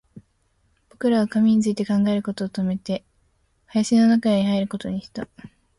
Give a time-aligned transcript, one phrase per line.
[0.89, 3.03] 僕らは紙について考えることを止めて、
[3.67, 5.27] 林の中に入ることにした